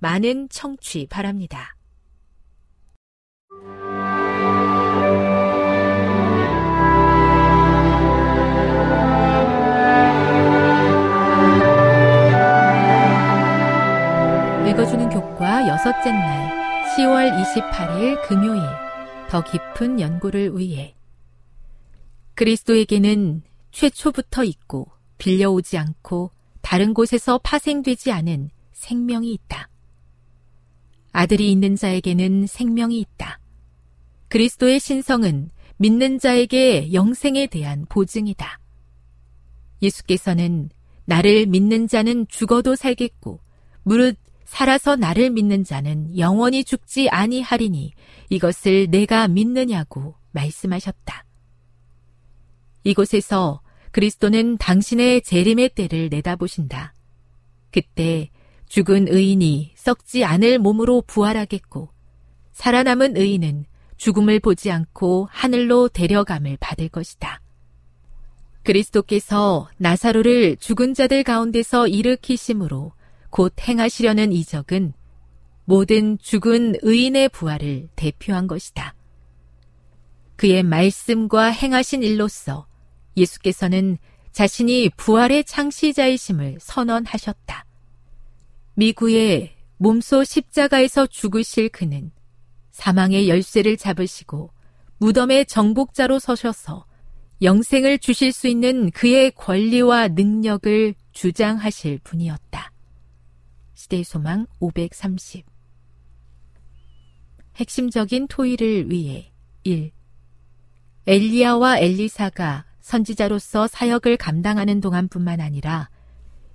[0.00, 1.76] 많은 청취 바랍니다.
[14.66, 18.62] 읽어주는 교과 여섯째 날 10월 28일 금요일
[19.28, 20.94] 더 깊은 연구를 위해
[22.34, 26.30] 그리스도에게는 최초부터 있고 빌려오지 않고
[26.62, 29.69] 다른 곳에서 파생되지 않은 생명이 있다.
[31.12, 33.40] 아들이 있는 자에게는 생명이 있다.
[34.28, 38.60] 그리스도의 신성은 믿는 자에게 영생에 대한 보증이다.
[39.82, 40.70] 예수께서는
[41.04, 43.40] 나를 믿는 자는 죽어도 살겠고
[43.82, 47.92] 무릇 살아서 나를 믿는 자는 영원히 죽지 아니하리니
[48.28, 51.24] 이것을 내가 믿느냐고 말씀하셨다.
[52.84, 53.60] 이곳에서
[53.92, 56.94] 그리스도는 당신의 재림의 때를 내다보신다.
[57.70, 58.30] 그때
[58.70, 61.90] 죽은 의인이 썩지 않을 몸으로 부활하겠고
[62.52, 63.64] 살아남은 의인은
[63.96, 67.42] 죽음을 보지 않고 하늘로 데려감을 받을 것이다.
[68.62, 72.92] 그리스도께서 나사로를 죽은 자들 가운데서 일으키심으로
[73.30, 74.92] 곧 행하시려는 이적은
[75.64, 78.94] 모든 죽은 의인의 부활을 대표한 것이다.
[80.36, 82.68] 그의 말씀과 행하신 일로서
[83.16, 83.98] 예수께서는
[84.30, 87.66] 자신이 부활의 창시자이심을 선언하셨다.
[88.80, 92.10] 미구의 몸소 십자가에서 죽으실 그는
[92.70, 94.54] 사망의 열쇠를 잡으시고
[94.96, 96.86] 무덤의 정복자로 서셔서
[97.42, 102.72] 영생을 주실 수 있는 그의 권리와 능력을 주장하실 분이었다.
[103.74, 105.44] 시대의 소망 530
[107.56, 109.30] 핵심적인 토의를 위해
[109.64, 109.90] 1.
[111.06, 115.90] 엘리야와 엘리사가 선지자로서 사역을 감당하는 동안뿐만 아니라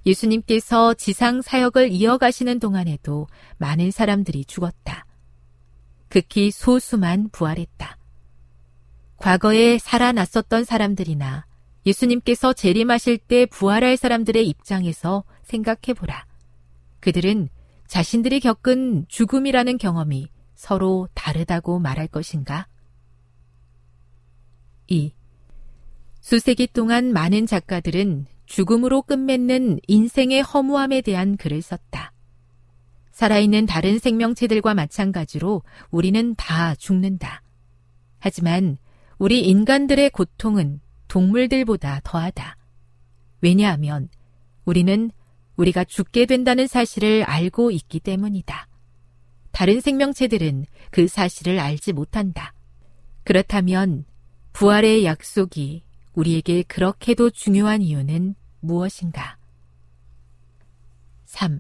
[0.06, 3.28] 예수님께서 지상 사역을 이어가시는 동안에도
[3.58, 5.06] 많은 사람들이 죽었다.
[6.10, 7.98] 극히 소수만 부활했다.
[9.18, 11.46] 과거에 살아났었던 사람들이나
[11.86, 16.26] 예수님께서 재림하실 때 부활할 사람들의 입장에서 생각해 보라.
[17.00, 17.50] 그들은
[17.88, 22.68] 자신들이 겪은 죽음이라는 경험이 서로 다르다고 말할 것인가?
[24.88, 25.14] 2.
[26.22, 32.12] 수세기 동안 많은 작가들은 죽음으로 끝맺는 인생의 허무함에 대한 글을 썼다.
[33.12, 37.42] 살아있는 다른 생명체들과 마찬가지로 우리는 다 죽는다.
[38.20, 38.78] 하지만
[39.18, 42.58] 우리 인간들의 고통은 동물들보다 더하다.
[43.42, 44.10] 왜냐하면
[44.66, 45.12] 우리는
[45.56, 48.68] 우리가 죽게 된다는 사실을 알고 있기 때문이다.
[49.52, 52.54] 다른 생명체들은 그 사실을 알지 못한다.
[53.24, 54.04] 그렇다면
[54.52, 55.85] 부활의 약속이
[56.16, 59.38] 우리에게 그렇게도 중요한 이유는 무엇인가?
[61.26, 61.60] 3.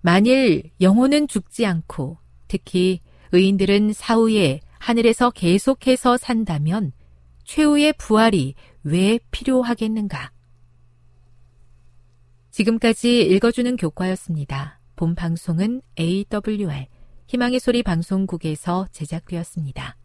[0.00, 2.18] 만일 영혼은 죽지 않고
[2.48, 3.00] 특히
[3.32, 6.92] 의인들은 사후에 하늘에서 계속해서 산다면
[7.44, 8.54] 최후의 부활이
[8.84, 10.30] 왜 필요하겠는가?
[12.50, 14.80] 지금까지 읽어주는 교과였습니다.
[14.94, 16.86] 본 방송은 AWR
[17.26, 19.96] 희망의 소리 방송국에서 제작되었습니다.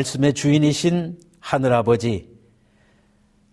[0.00, 2.28] 말씀의 주인이신 하늘아버지,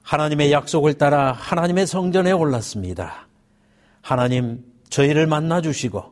[0.03, 3.27] 하나님의 약속을 따라 하나님의 성전에 올랐습니다.
[4.01, 6.03] 하나님, 저희를 만나주시고,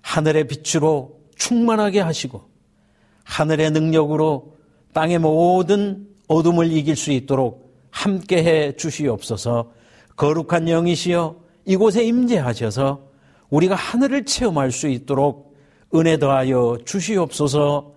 [0.00, 2.48] 하늘의 빛으로 충만하게 하시고,
[3.24, 4.56] 하늘의 능력으로
[4.92, 9.72] 땅의 모든 어둠을 이길 수 있도록 함께 해 주시옵소서,
[10.16, 11.36] 거룩한 영이시여
[11.66, 13.08] 이곳에 임재하셔서
[13.50, 15.54] 우리가 하늘을 체험할 수 있도록
[15.94, 17.93] 은혜 더하여 주시옵소서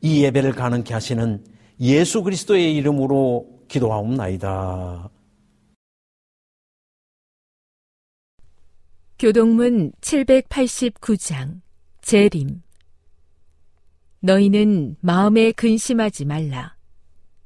[0.00, 1.44] 이 예배를 가능케 하시는
[1.80, 5.10] 예수 그리스도의 이름으로 기도하옵나이다.
[9.18, 11.60] 교동문 789장
[12.02, 12.62] 재림
[14.20, 16.76] 너희는 마음에 근심하지 말라.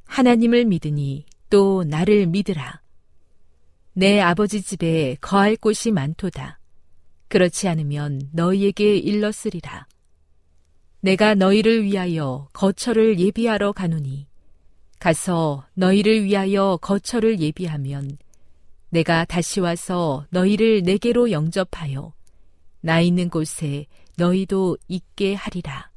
[0.04, 2.82] 하나님을 믿으니 또 나를 믿으라.
[3.94, 6.58] 내 아버지 집에 거할 곳이 많도다.
[7.28, 9.86] 그렇지 않으면 너희에게 일렀으리라.
[11.04, 14.28] 내가 너희를 위하여 거처를 예비하러 가노니
[15.00, 18.18] 가서 너희를 위하여 거처를 예비하면
[18.88, 22.12] 내가 다시 와서 너희를 내게로 영접하여
[22.82, 25.91] 나 있는 곳에 너희도 있게 하리라.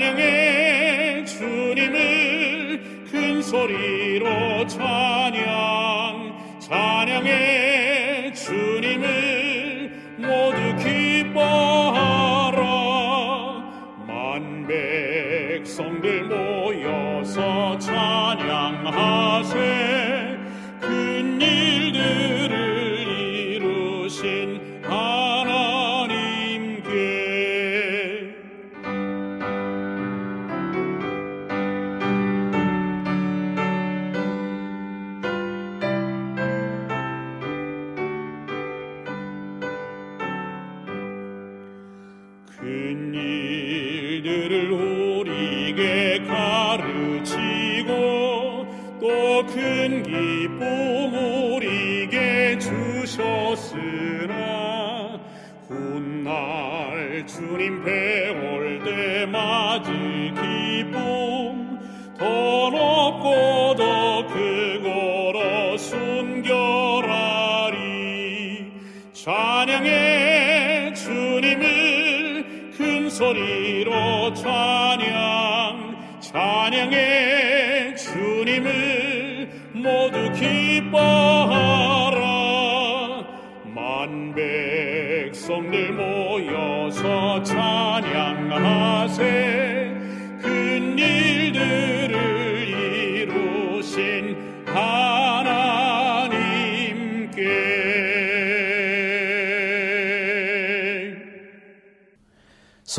[0.00, 7.59] 찬양해 주님을 큰 소리로 찬양 찬양해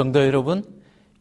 [0.01, 0.63] 성도 여러분,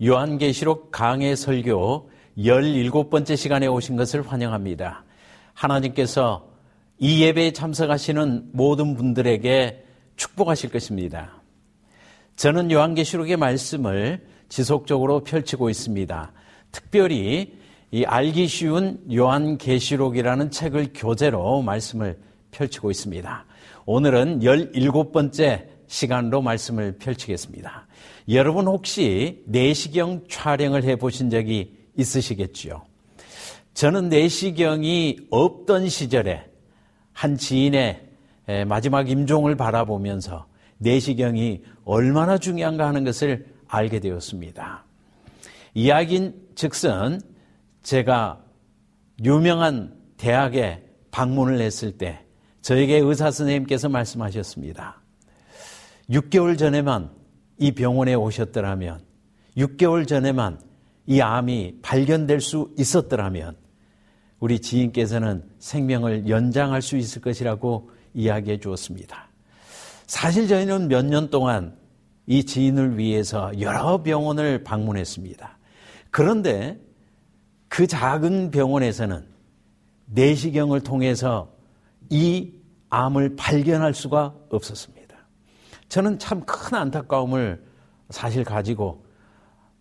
[0.03, 5.05] 요한계시록 강해 설교 17번째 시간에 오신 것을 환영합니다.
[5.53, 6.49] 하나님께서
[6.99, 9.85] 이 예배에 참석하시는 모든 분들에게
[10.17, 11.43] 축복하실 것입니다.
[12.37, 16.33] 저는 요한계시록의 말씀을 지속적으로 펼치고 있습니다.
[16.73, 17.59] 특별히
[17.91, 22.19] 이 알기 쉬운 요한계시록이라는 책을 교재로 말씀을
[22.51, 23.45] 펼치고 있습니다.
[23.85, 27.89] 오늘은 17번째 시간으로 말씀을 펼치겠습니다.
[28.29, 32.83] 여러분 혹시 내시경 촬영을 해 보신 적이 있으시겠지요?
[33.75, 36.47] 저는 내시경이 없던 시절에
[37.13, 38.09] 한 지인의
[38.69, 40.47] 마지막 임종을 바라보면서
[40.79, 44.85] 내시경이 얼마나 중요한가 하는 것을 알게 되었습니다.
[45.75, 47.21] 이야기인 즉슨
[47.83, 48.41] 제가
[49.25, 52.21] 유명한 대학에 방문을 했을 때
[52.63, 55.00] 저에게 의사 선생님께서 말씀하셨습니다.
[56.11, 57.11] 6개월 전에만
[57.59, 59.00] 이 병원에 오셨더라면,
[59.57, 60.61] 6개월 전에만
[61.07, 63.57] 이 암이 발견될 수 있었더라면,
[64.40, 69.29] 우리 지인께서는 생명을 연장할 수 있을 것이라고 이야기해 주었습니다.
[70.07, 71.76] 사실 저희는 몇 년 동안
[72.26, 75.59] 이 지인을 위해서 여러 병원을 방문했습니다.
[76.11, 76.81] 그런데
[77.69, 79.25] 그 작은 병원에서는
[80.07, 81.52] 내시경을 통해서
[82.09, 82.52] 이
[82.88, 85.00] 암을 발견할 수가 없었습니다.
[85.91, 87.63] 저는 참 큰 안타까움을
[88.09, 89.05] 사실 가지고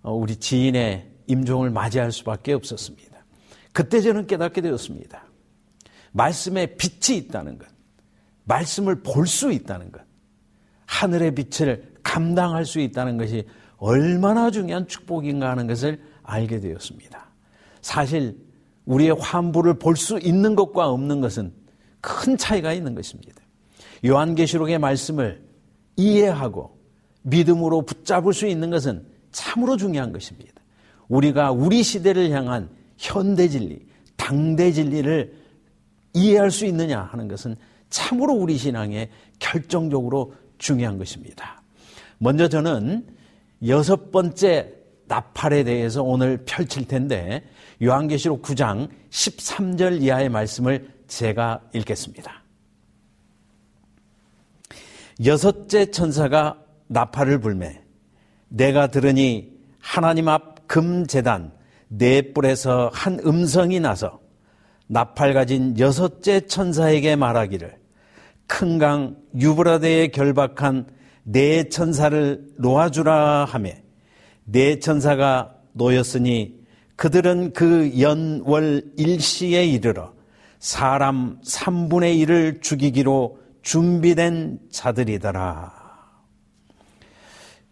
[0.04, 3.24] 우리 지인의 임종을 맞이할 수밖에 없었습니다.
[3.72, 5.24] 그때 저는 깨닫게 되었습니다.
[6.12, 7.68] 말씀에 빛이 있다는 것,
[8.46, 10.02] 말씀을 볼 수 있다는 것,
[10.88, 13.48] 하늘의 빛을 감당할 수 있다는 것이
[13.78, 17.30] 얼마나 중요한 축복인가 하는 것을 알게 되었습니다.
[17.82, 18.36] 사실
[18.86, 21.54] 우리의 환부를 볼 수 있는 것과 없는 것은
[22.02, 23.42] 큰 차이가 있는 것입니다.
[24.04, 25.49] 요한계시록의 말씀을
[26.00, 26.78] 이해하고
[27.24, 30.54] 믿음으로 붙잡을 수 있는 것은 참으로 중요한 것입니다.
[31.10, 35.34] 우리가 우리 시대를 향한 현대 진리, 당대 진리를
[36.14, 37.56] 이해할 수 있느냐 하는 것은
[37.90, 41.62] 참으로 우리 신앙에 결정적으로 중요한 것입니다.
[42.18, 43.06] 먼저 저는
[43.68, 44.74] 여섯 번째
[45.08, 47.44] 나팔에 대해서 오늘 펼칠 텐데
[47.82, 52.39] 요한계시록 9장 13절 이하의 말씀을 제가 읽겠습니다.
[55.26, 56.58] 여섯째 천사가
[56.88, 57.82] 나팔을 불매
[58.48, 61.52] 내가 들으니 하나님 앞 금재단
[61.90, 64.20] 네 뿔에서 한 음성이 나서
[64.88, 67.78] 나팔 가진 여섯째 천사에게 말하기를
[68.48, 70.88] 큰 강 유브라데에 결박한
[71.24, 73.72] 네 천사를 놓아주라 하며
[74.46, 76.60] 네 천사가 놓였으니
[76.96, 80.14] 그들은 그 연월 일시에 이르러
[80.60, 85.80] 사람 3분의 1을 죽이기로 준비된 자들이더라.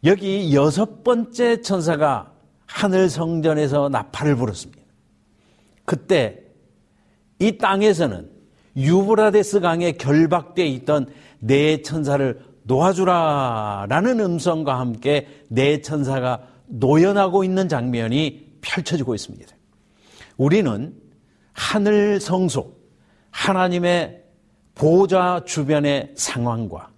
[0.04, 2.34] 여기 여섯 번째 천사가
[2.66, 4.82] 하늘 성전에서 나팔을 불었습니다.
[5.86, 6.40] 그때
[7.40, 8.30] 이 땅에서는
[8.76, 11.08] 유브라데스 강에 결박되어 있던
[11.40, 19.56] 네 천사를 놓아주라라는 음성과 함께 네 천사가 노연하고 있는 장면이 펼쳐지고 있습니다.
[20.36, 20.94] 우리는
[21.54, 22.76] 하늘 성소,
[23.32, 24.24] 하나님의
[24.78, 26.90] 보좌 주변의 상황과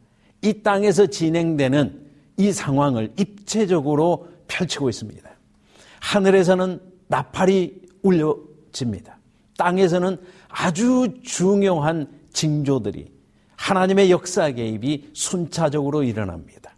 [0.42, 2.08] 이 땅에서 진행되는
[2.38, 5.30] 이 상황을 입체적으로 펼치고 있습니다.
[6.00, 9.18] 하늘에서는 나팔이 울려집니다.
[9.58, 10.18] 땅에서는
[10.48, 13.12] 아주 중요한 징조들이
[13.56, 16.76] 하나님의 역사 개입이 순차적으로 일어납니다.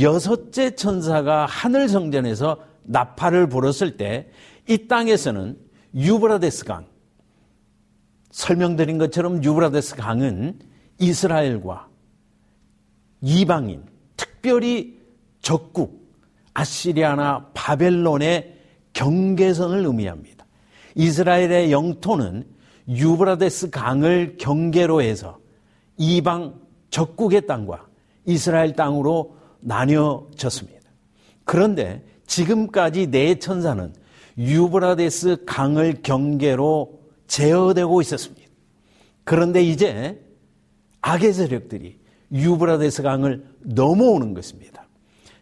[0.00, 4.30] 여섯째 천사가 하늘 성전에서 나팔을 불었을 때
[4.68, 5.58] 이 땅에서는
[5.94, 6.86] 유브라데스 강
[8.34, 10.58] 설명드린 것처럼 유브라데스 강은
[10.98, 11.88] 이스라엘과
[13.20, 13.84] 이방인
[14.16, 15.00] 특별히
[15.40, 16.12] 적국
[16.52, 18.56] 아시리아나 바벨론의
[18.92, 20.44] 경계선을 의미합니다.
[20.96, 22.44] 이스라엘의 영토는
[22.88, 25.38] 유브라데스 강을 경계로 해서
[25.96, 26.60] 이방
[26.90, 27.86] 적국의 땅과
[28.26, 30.80] 이스라엘 땅으로 나뉘어졌습니다.
[31.44, 33.94] 그런데 지금까지 네 천사는
[34.36, 37.03] 유브라데스 강을 경계로
[37.34, 38.48] 제어되고 있었습니다.
[39.24, 40.20] 그런데 이제
[41.00, 41.98] 악의 세력들이
[42.32, 44.86] 유브라데스 강을 넘어오는 것입니다.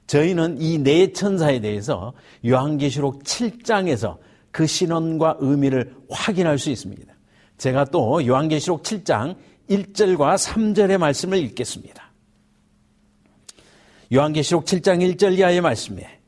[0.07, 2.15] 저희는 이 네 천사에 대해서
[2.47, 4.19] 요한계시록 7장에서
[4.51, 7.13] 그 신원과 의미를 확인할 수 있습니다.
[7.59, 9.37] 제가 또 요한계시록 7장
[9.69, 12.11] 1절과 3절의 말씀을 읽겠습니다.
[14.13, 16.21] 요한계시록 7장 1절 이하의 말씀에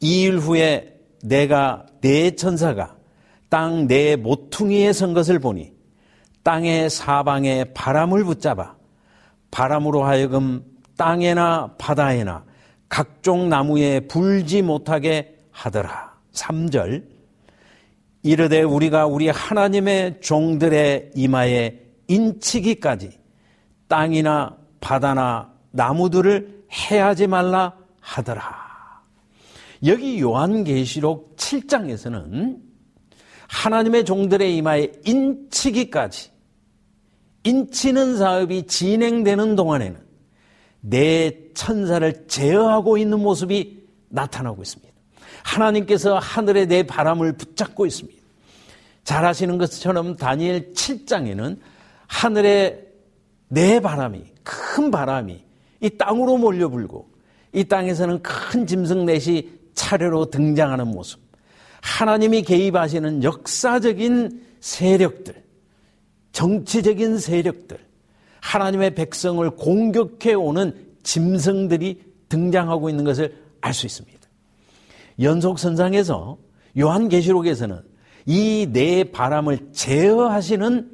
[0.00, 2.97] 이일 후에 내가 네 천사가
[3.48, 5.72] 땅네 모퉁이에 선 것을 보니
[6.42, 8.76] 땅의 사방에 바람을 붙잡아
[9.50, 10.64] 바람으로 하여금
[10.96, 12.44] 땅에나 바다에나
[12.88, 16.16] 각종 나무에 불지 못하게 하더라.
[16.32, 17.04] 3절
[18.22, 23.18] 이르되 우리가 우리 하나님의 종들의 이마에 인치기까지
[23.88, 28.42] 땅이나 바다나 나무들을 해하지 말라 하더라.
[29.86, 32.67] 여기 요한계시록 7장에서는
[33.48, 36.30] 하나님의 종들의 이마에 인치기까지
[37.44, 40.00] 인치는 사업이 진행되는 동안에는
[40.80, 44.92] 내 천사를 제어하고 있는 모습이 나타나고 있습니다.
[45.42, 48.18] 하나님께서 하늘에 내 바람을 붙잡고 있습니다.
[49.02, 51.58] 잘 아시는 것처럼 다니엘 7장에는
[52.06, 52.86] 하늘에
[53.48, 55.42] 내 바람이 큰 바람이
[55.80, 57.08] 이 땅으로 몰려 불고
[57.52, 61.27] 이 땅에서는 큰 짐승 넷이 차례로 등장하는 모습.
[61.88, 65.42] 하나님이 개입하시는 역사적인 세력들,
[66.32, 67.78] 정치적인 세력들,
[68.40, 74.18] 하나님의 백성을 공격해 오는 짐승들이 등장하고 있는 것을 알 수 있습니다.
[75.20, 76.36] 연속 선상에서
[76.78, 77.80] 요한계시록에서는
[78.26, 80.90] 이 네 바람을 제어하시는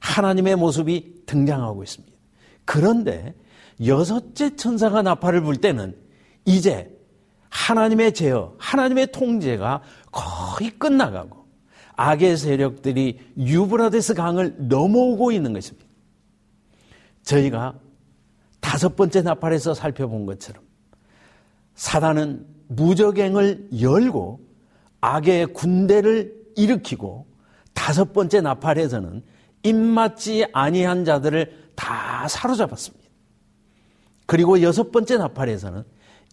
[0.00, 2.16] 하나님의 모습이 등장하고 있습니다.
[2.64, 3.34] 그런데
[3.84, 5.94] 여섯째 천사가 나팔을 불 때는
[6.46, 6.90] 이제
[7.50, 9.82] 하나님의 제어, 하나님의 통제가
[10.18, 11.46] 거의 끝나가고
[11.96, 15.86] 악의 세력들이 유브라데스 강을 넘어오고 있는 것입니다.
[17.22, 17.78] 저희가
[18.60, 20.62] 다섯 번째 나팔에서 살펴본 것처럼
[21.74, 24.40] 사단은 무적행을 열고
[25.00, 27.26] 악의 군대를 일으키고
[27.72, 29.22] 다섯 번째 나팔에서는
[29.62, 33.06] 입맞지 아니한 자들을 다 사로잡았습니다.
[34.26, 35.84] 그리고 여섯 번째 나팔에서는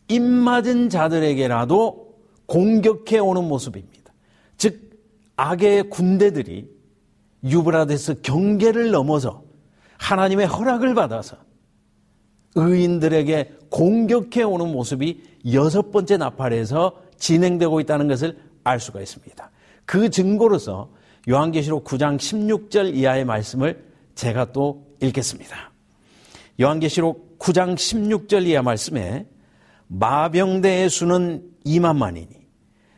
[0.08, 2.05] 입맞은 자들에게라도
[2.46, 4.14] 공격해 오는 모습입니다.
[4.58, 5.00] 즉,
[5.36, 6.70] 악의 군대들이
[7.44, 9.44] 유브라데스 경계를 넘어서
[9.98, 11.38] 하나님의 허락을 받아서
[12.56, 19.52] 의인들에게 공격해 오는 모습이 여섯 번째 나팔에서 진행되고 있다는 것을 알 수가 있습니다.
[19.86, 20.90] 그 증거로서
[21.30, 23.84] 요한계시록 9장 16절 이하의 말씀을
[24.16, 25.72] 제가 또 읽겠습니다.
[26.62, 29.28] 요한계시록 9장 16절 이하 말씀에
[29.88, 32.35] 마병대의 수는 2만만이니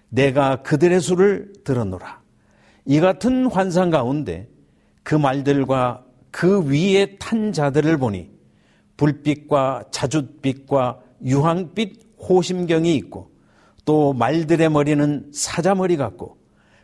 [0.10, 2.22] 내가 그들의 수를 들었노라.
[2.86, 4.48] 이 같은 환상 가운데
[5.04, 8.30] 그 말들과 그 위에 탄 자들을 보니
[8.98, 13.32] 불빛과 자줏빛과 유황빛 호심경이 있고
[13.86, 16.38] 또 말들의 머리는 사자머리 같고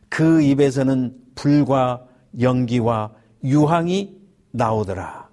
[0.09, 2.05] 그 입에서는 불과
[2.39, 3.11] 연기와
[3.43, 4.15] 유황이
[4.51, 5.29] 나오더라.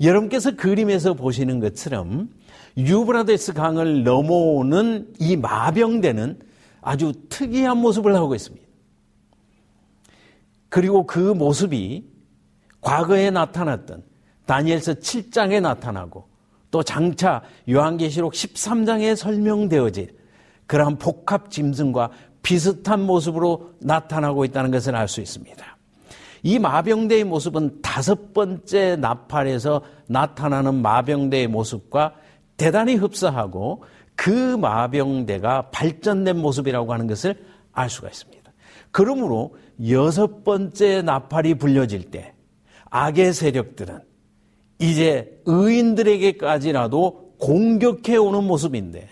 [0.00, 2.30] 여러분께서 그림에서 보시는 것처럼
[2.76, 6.40] 유브라데스 강을 넘어오는 이 마병대는
[6.84, 8.64] 아주 특이한 모습을 하고 있습니다.
[10.68, 12.04] 그리고 그 모습이
[12.80, 14.04] 과거에 나타났던
[14.46, 16.28] 다니엘서 7장에 나타나고
[16.70, 20.16] 또 장차 요한계시록 13장에 설명되어질
[20.66, 22.10] 그러한 복합 짐승과
[22.42, 25.74] 비슷한 모습으로 나타나고 있다는 것을 알 수 있습니다.
[26.42, 32.14] 이 마병대의 모습은 다섯 번째 나팔에서 나타나는 마병대의 모습과
[32.58, 33.84] 대단히 흡사하고
[34.16, 38.52] 그 마병대가 발전된 모습이라고 하는 것을 알 수가 있습니다.
[38.90, 39.56] 그러므로
[39.88, 42.32] 여섯 번째 나팔이 불려질 때
[42.90, 44.00] 악의 세력들은
[44.78, 49.08] 이제 의인들에게까지라도 공격해 오는 모습인데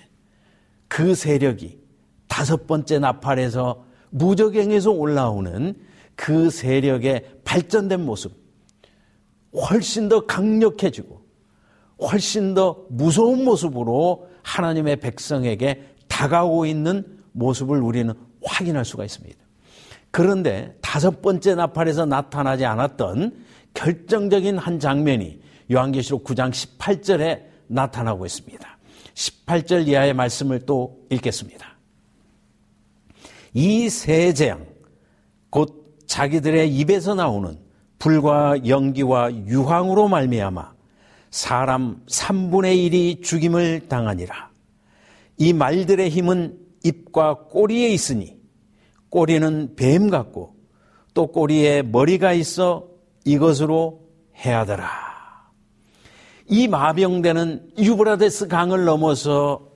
[0.89, 1.81] 그 세력이
[2.29, 5.75] 다섯 번째 나팔에서 무적행에서 올라오는
[6.15, 8.33] 그 세력의 발전된 모습,
[9.55, 11.21] 훨씬 더 강력해지고
[12.01, 18.13] 훨씬 더 무서운 모습으로 하나님의 백성에게 다가오고 있는 모습을 우리는
[18.45, 19.39] 확인할 수가 있습니다.
[20.11, 25.41] 그런데 다섯 번째 나팔에서 나타나지 않았던 결정적인 한 장면이
[25.73, 28.79] 요한계시록 9장 18절에 나타나고 있습니다.
[29.15, 31.73] 18절 이하의 말씀을 또 읽겠습니다.
[33.55, 34.67] 이 세 재앙,
[35.51, 37.59] 곧 자기들의 입에서 나오는
[37.99, 40.73] 불과 연기와 유황으로 말미암아
[41.33, 44.51] 사람 3분의 1이 죽임을 당하니라.
[45.39, 48.37] 이 말들의 힘은 입과 꼬리에 있으니
[49.09, 50.55] 꼬리는 뱀 같고
[51.15, 52.87] 또 꼬리에 머리가 있어
[53.25, 54.03] 이것으로
[54.37, 54.91] 해하더라.
[56.49, 59.69] 이 마병대는 유브라데스 강을 넘어서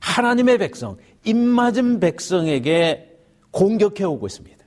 [0.00, 3.18] 하나님의 백성, 입맞은 백성에게
[3.50, 4.64] 공격해 오고 있습니다.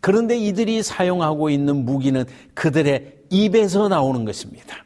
[0.00, 4.84] 그런데 이들이 사용하고 있는 무기는 그들의 입에서 나오는 것입니다.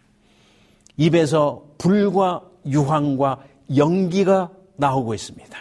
[0.96, 3.38] 입에서 불과 유황과
[3.76, 5.59] 연기가 나오고 있습니다.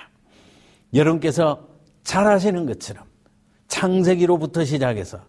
[0.94, 1.68] 여러분께서
[2.04, 3.06] 잘 아시는 것처럼
[3.68, 5.20] 창세기로부터 시작해서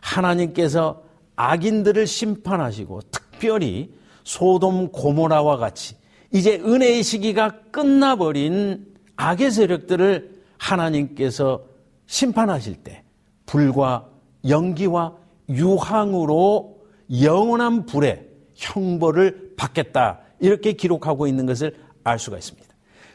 [0.00, 1.02] 하나님께서
[1.36, 3.92] 악인들을 심판하시고 특별히
[4.24, 5.96] 소돔 고모라와 같이
[6.32, 11.64] 이제 은혜의 시기가 끝나버린 악의 세력들을 하나님께서
[12.06, 13.02] 심판하실 때
[13.46, 14.08] 불과
[14.46, 15.14] 연기와
[15.48, 16.78] 유황으로
[17.22, 18.27] 영원한 불의
[18.58, 20.20] 형벌을 받겠다.
[20.40, 22.68] 이렇게 기록하고 있는 것을 알 수가 있습니다.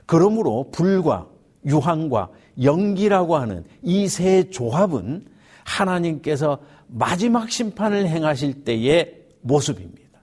[0.06, 1.27] 그러므로 불과
[1.65, 2.29] 유황과
[2.62, 5.25] 연기라고 하는 이 세 조합은
[5.65, 10.19] 하나님께서 마지막 심판을 행하실 때의 모습입니다.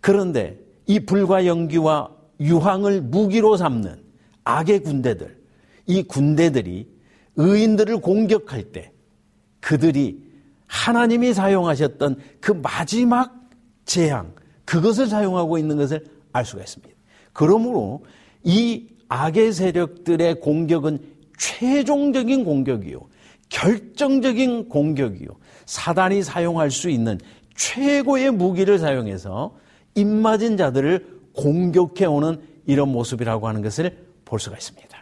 [0.00, 2.10] 그런데 이 불과 연기와
[2.40, 4.02] 유황을 무기로 삼는
[4.44, 5.38] 악의 군대들,
[5.86, 6.88] 이 군대들이
[7.36, 8.92] 의인들을 공격할 때
[9.60, 10.24] 그들이
[10.66, 13.34] 하나님이 사용하셨던 그 마지막
[13.84, 14.32] 재앙,
[14.70, 16.94] 그것을 사용하고 있는 것을 알 수가 있습니다.
[17.32, 18.04] 그러므로
[18.44, 21.00] 이 악의 세력들의 공격은
[21.36, 23.00] 최종적인 공격이요.
[23.48, 25.26] 결정적인 공격이요.
[25.66, 27.18] 사단이 사용할 수 있는
[27.56, 29.56] 최고의 무기를 사용해서
[29.96, 34.96] 입맞은 자들을 공격해오는 이런 모습이라고 하는 것을 볼 수가 있습니다.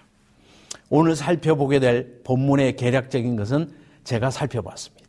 [0.88, 3.70] 오늘 살펴보게 될 본문의 계략적인 것은
[4.04, 5.06] 제가 살펴봤습니다.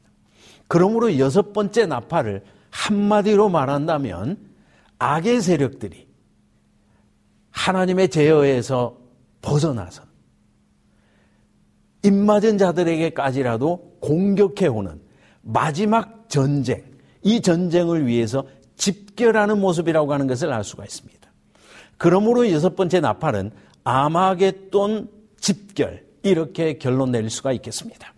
[0.67, 4.48] 그러므로 여섯 번째 나팔을 한마디로 말한다면
[4.99, 6.07] 악의 세력들이
[7.51, 8.97] 하나님의 제어에서
[9.41, 10.03] 벗어나서
[12.03, 15.01] 입맞은 자들에게까지라도 공격해오는
[15.41, 16.83] 마지막 전쟁,
[17.23, 21.29] 이 전쟁을 위해서 집결하는 모습이라고 하는 것을 알 수가 있습니다.
[21.97, 23.51] 그러므로 여섯 번째 나팔은
[23.83, 25.09] 아마겟돈
[25.39, 28.13] 집결, 이렇게 결론 내릴 수가 있겠습니다.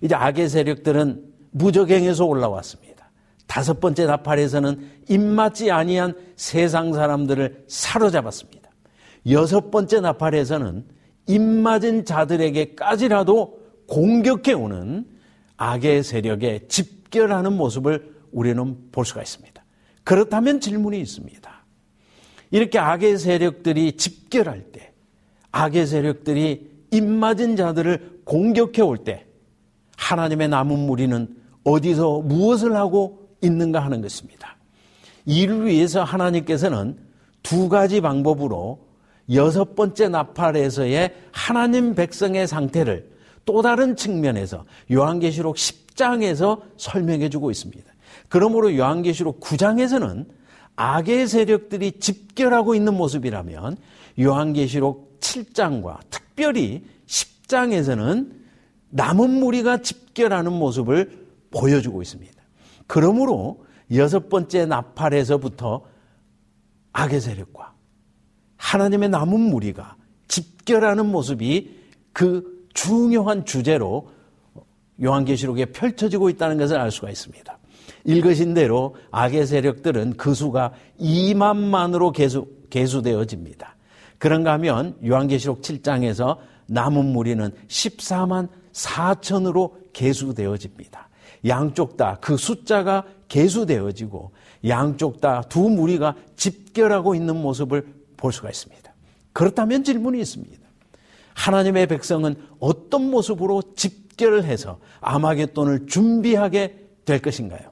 [0.00, 2.95] 이제 악의 세력들은 무적행에서 올라왔습니다.
[3.46, 8.70] 다섯 번째 나팔에서는 입맞지 아니한 세상 사람들을 사로잡았습니다.
[9.30, 10.84] 여섯 번째 나팔에서는
[11.28, 15.06] 입맞은 자들에게까지라도 공격해 오는
[15.56, 19.64] 악의 세력에 집결하는 모습을 우리는 볼 수가 있습니다.
[20.04, 21.64] 그렇다면 질문이 있습니다.
[22.50, 24.92] 이렇게 악의 세력들이 집결할 때,
[25.50, 29.26] 악의 세력들이 입맞은 자들을 공격해 올 때
[29.96, 34.56] 하나님의 남은 무리는 어디서 무엇을 하고 있는가 하는 것입니다.
[35.24, 36.98] 이를 위해서 하나님께서는
[37.42, 38.86] 두 가지 방법으로
[39.32, 43.10] 여섯 번째 나팔에서의 하나님 백성의 상태를
[43.44, 47.84] 또 다른 측면에서 요한계시록 10장에서 설명해 주고 있습니다.
[48.28, 50.26] 그러므로 요한계시록 9장에서는
[50.76, 53.76] 악의 세력들이 집결하고 있는 모습이라면
[54.20, 58.30] 요한계시록 7장과 특별히 10장에서는
[58.90, 62.35] 남은 무리가 집결하는 모습을 보여주고 있습니다.
[62.86, 65.84] 그러므로 여섯 번째 나팔에서부터
[66.92, 67.74] 악의 세력과
[68.56, 69.96] 하나님의 남은 무리가
[70.28, 71.76] 집결하는 모습이
[72.12, 74.10] 그 중요한 주제로
[75.02, 77.58] 요한계시록에 펼쳐지고 있다는 것을 알 수가 있습니다.
[78.04, 83.76] 읽으신 대로 악의 세력들은 그 수가 2만만으로 개수, 개수되어집니다.
[84.18, 91.05] 그런가 하면 요한계시록 7장에서 남은 무리는 14만 4천으로 개수되어집니다.
[91.46, 94.32] 양쪽 다 그 숫자가 개수되어지고
[94.66, 98.92] 양쪽 다 두 무리가 집결하고 있는 모습을 볼 수가 있습니다.
[99.32, 100.66] 그렇다면 질문이 있습니다.
[101.34, 107.70] 하나님의 백성은 어떤 모습으로 집결을 해서 아마겟돈을 준비하게 될 것인가요?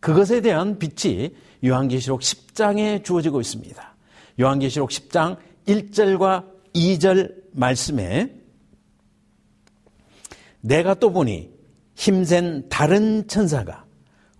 [0.00, 1.30] 그것에 대한 빛이
[1.64, 3.94] 요한계시록 10장에 주어지고 있습니다.
[4.40, 8.34] 요한계시록 10장 1절과 2절 말씀에
[10.62, 11.51] 내가 또 보니
[11.94, 13.84] 힘센 다른 천사가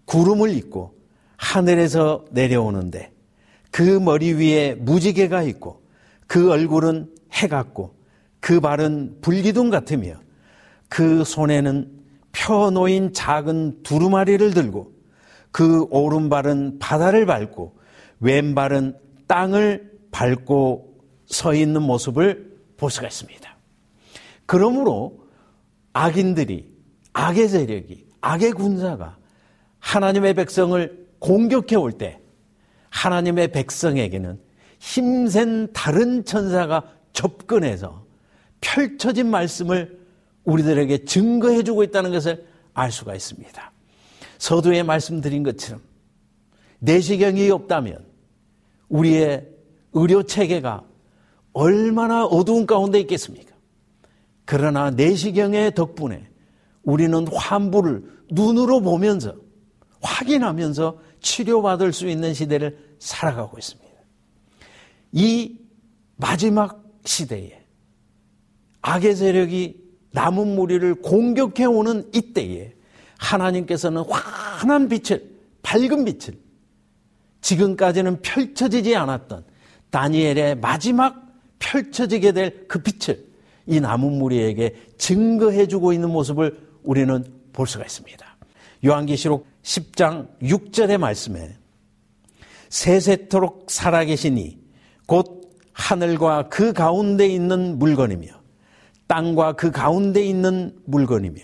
[0.04, 0.94] 구름을 입고
[1.36, 3.12] 하늘에서 내려오는데
[3.70, 5.82] 그 머리 위에 무지개가 있고
[6.26, 7.94] 그 얼굴은 해 같고
[8.40, 10.14] 그 발은 불기둥 같으며
[10.88, 11.90] 그 손에는
[12.32, 14.92] 펴놓인 작은 두루마리를 들고
[15.50, 17.76] 그 오른발은 바다를 밟고
[18.20, 20.92] 왼발은 땅을 밟고
[21.26, 23.56] 서 있는 모습을 볼 수가 있습니다.
[24.46, 25.20] 그러므로
[25.92, 26.71] 악인들이
[27.12, 29.16] 악의 세력이 악의 군사가
[29.78, 32.18] 하나님의 백성을 공격해 올 때
[32.90, 34.38] 하나님의 백성에게는
[34.78, 38.04] 힘센 다른 천사가 접근해서
[38.60, 39.98] 펼쳐진 말씀을
[40.44, 43.72] 우리들에게 증거해 주고 있다는 것을 알 수가 있습니다.
[44.38, 45.80] 서두에 말씀드린 것처럼
[46.80, 48.04] 내시경이 없다면
[48.88, 49.48] 우리의
[49.92, 50.84] 의료 체계가
[51.52, 53.54] 얼마나 어두운 가운데 있겠습니까?
[54.44, 56.28] 그러나 내시경의 덕분에
[56.82, 59.34] 우리는 환부를 눈으로 보면서
[60.00, 63.92] 확인하면서 치료받을 수 있는 시대를 살아가고 있습니다.
[65.12, 65.58] 이
[66.16, 67.64] 마지막 시대에
[68.80, 72.74] 악의 세력이 남은 무리를 공격해 오는 이때에
[73.18, 75.30] 하나님께서는 환한 빛을,
[75.62, 76.38] 밝은 빛을
[77.40, 79.44] 지금까지는 펼쳐지지 않았던
[79.90, 81.22] 다니엘의 마지막
[81.58, 83.24] 펼쳐지게 될 그 빛을
[83.66, 88.26] 이 남은 무리에게 증거해 주고 있는 모습을 우리는 볼 수가 있습니다.
[88.84, 91.56] 요한계시록 10장 6절의 말씀에
[92.68, 94.58] 세세토록 살아계시니
[95.06, 98.28] 곧 하늘과 그 가운데 있는 물건이며
[99.06, 101.40] 땅과 그 가운데 있는 물건이며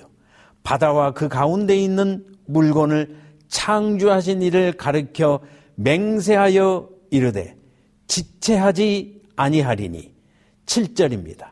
[0.62, 3.16] 바다와 그 가운데 있는 물건을
[3.48, 5.40] 창조하신 이를 가르켜
[5.77, 7.57] 맹세하여 이르되
[8.07, 10.14] 지체하지 아니하리니
[10.66, 11.48] 7절입니다.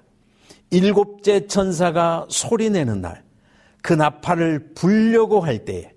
[0.70, 3.25] 일곱째 천사가 소리내는 날
[3.86, 5.92] 그 나팔을 불려고 할 때에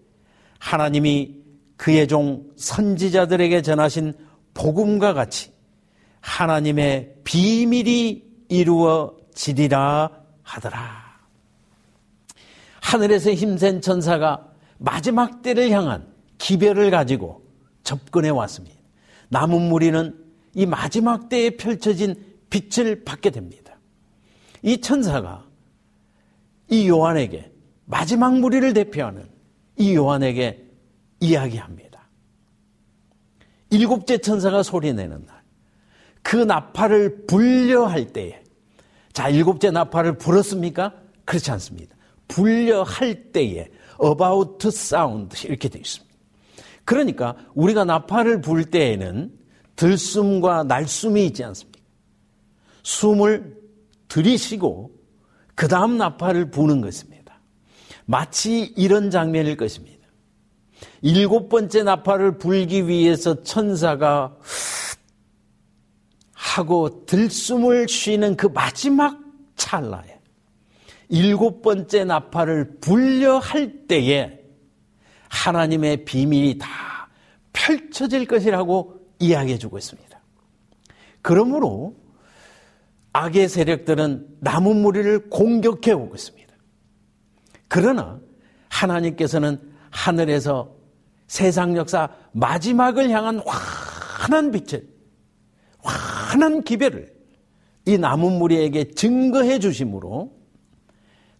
[0.60, 1.38] 하나님이
[1.76, 4.14] 그의 종 선지자들에게 전하신
[4.54, 5.52] 복음과 같이
[6.22, 10.12] 하나님의 비밀이 이루어지리라
[10.44, 11.20] 하더라.
[12.80, 14.48] 하늘에서 힘센 천사가
[14.78, 17.44] 마지막 때를 향한 기별을 가지고
[17.82, 18.78] 접근해 왔습니다.
[19.30, 20.16] 남은 무리는
[20.54, 22.14] 이 마지막 때에 펼쳐진
[22.52, 23.80] 빛을 받게 됩니다.
[24.62, 25.44] 이 천사가
[26.70, 27.58] 이 요한에게
[27.90, 29.28] 마지막 무리를 대표하는
[29.76, 30.64] 이 요한에게
[31.22, 32.08] 이야기합니다.
[33.72, 35.42] 일곱째 천사가 소리내는 날,
[36.22, 38.44] 그 나팔을 불려 할 때에,
[39.12, 40.94] 자, 일곱째 나팔을 불었습니까?
[41.26, 41.96] 그렇지 않습니다.
[42.28, 43.68] 불려 할 때에,
[44.00, 46.16] about sound, 이렇게 되어 있습니다.
[46.86, 49.36] 그러니까 우리가 나팔을 불 때에는
[49.76, 51.80] 들숨과 날숨이 있지 않습니까?
[52.84, 53.58] 숨을
[54.08, 54.92] 들이쉬고
[55.56, 57.19] 그 다음 나팔을 부는 것입니다.
[58.10, 60.08] 마치 이런 장면일 것입니다.
[61.04, 64.36] 일곱 번째 나팔을 불기 위해서 천사가
[66.34, 69.20] 하고 들숨을 쉬는 그 마지막
[69.58, 70.20] 찰나에
[71.10, 74.40] 일곱 번째 나팔을 불려 할 때에
[75.30, 76.68] 하나님의 비밀이 다
[77.54, 80.20] 펼쳐질 것이라고 이야기해 주고 있습니다.
[81.22, 81.96] 그러므로
[83.14, 86.39] 악의 세력들은 남은 무리를 공격해 오고 있습니다.
[87.70, 88.20] 그러나
[88.68, 90.76] 하나님께서는 하늘에서
[91.28, 94.88] 세상 역사 마지막을 향한 환한 빛을,
[95.82, 97.14] 환한 기별을
[97.86, 100.32] 이 남은 무리에게 증거해 주심으로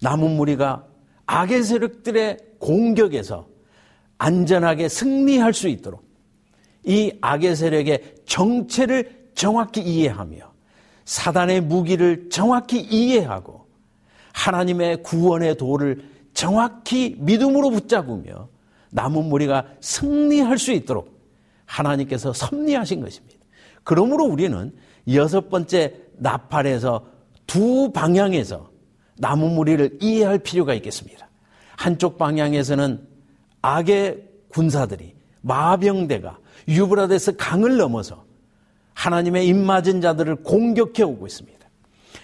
[0.02, 0.86] 남은 무리가
[1.26, 3.48] 악의 세력들의 공격에서
[4.18, 6.08] 안전하게 승리할 수 있도록
[6.84, 10.38] 이 악의 세력의 정체를 정확히 이해하며
[11.06, 13.68] 사단의 무기를 정확히 이해하고
[14.34, 18.50] 하나님의 구원의 도를 정확히 믿음으로 붙잡으며
[18.92, 21.20] 남은 무리가 승리할 수 있도록
[21.66, 23.38] 하나님께서 섭리하신 것입니다.
[23.84, 24.74] 그러므로 우리는
[25.14, 27.06] 여섯 번째 나팔에서
[27.48, 28.70] 두 방향에서
[29.18, 31.28] 남은 무리를 이해할 필요가 있겠습니다.
[31.76, 33.08] 한쪽 방향에서는
[33.62, 36.38] 악의 군사들이 마병대가
[36.68, 38.26] 유브라데스 강을 넘어서
[38.94, 41.60] 하나님의 입맞은 자들을 공격해 오고 있습니다.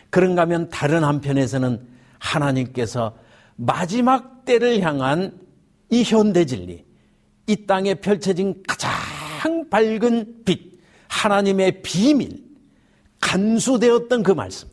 [0.10, 1.88] 그런가 하면 다른 한편에서는
[2.20, 3.16] 하나님께서
[3.56, 5.40] 마지막 때를 향한
[5.90, 6.84] 이 현대 진리,
[7.48, 12.44] 이 땅에 펼쳐진 가장 밝은 빛, 하나님의 비밀,
[13.22, 14.68] 간수되었던 그 말씀,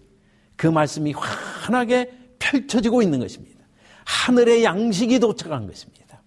[0.57, 3.65] 그 말씀이 환하게 펼쳐지고 있는 것입니다.
[4.05, 6.23] 하늘의 양식이 도착한 것입니다.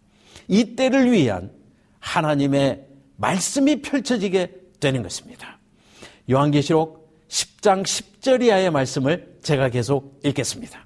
[0.48, 1.52] 이 때를 위한
[2.00, 2.86] 하나님의
[3.18, 5.60] 말씀이 펼쳐지게 되는 것입니다.
[6.30, 10.85] 요한계시록 10장 10절 이하의 말씀을 제가 계속 읽겠습니다.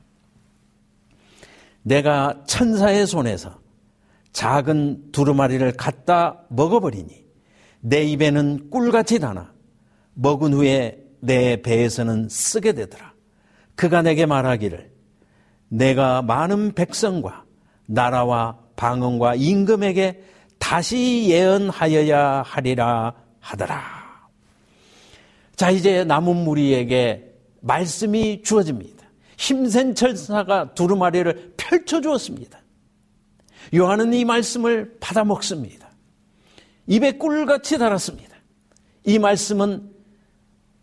[1.89, 3.59] 내가 천사의 손에서
[4.31, 7.25] 작은 두루마리를 갖다 먹어버리니
[7.81, 9.51] 내 입에는 꿀같이 다나
[10.13, 13.13] 먹은 후에 내 배에서는 쓰게 되더라.
[13.75, 14.91] 그가 내게 말하기를
[15.69, 17.45] 내가 많은 백성과
[17.87, 20.21] 나라와 방언과 임금에게
[20.59, 23.81] 다시 예언하여야 하리라 하더라.
[25.55, 28.98] 자, 이제 남은 무리에게 말씀이 주어집니다.
[29.39, 32.59] 힘센 철사가 두루마리를 펼쳐주었습니다.
[33.73, 35.89] 요한은 이 말씀을 받아 먹습니다.
[36.87, 38.35] 입에 꿀같이 달았습니다.
[39.05, 39.91] 이 말씀은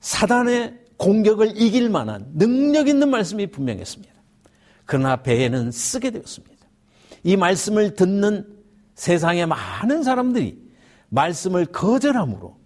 [0.00, 4.14] 사단의 공격을 이길 만한 능력 있는 말씀이 분명했습니다.
[4.86, 6.56] 그러나 배에는 쓰게 되었습니다.
[7.24, 8.46] 이 말씀을 듣는
[8.94, 10.58] 세상의 많은 사람들이
[11.10, 12.56] 말씀을 거절함으로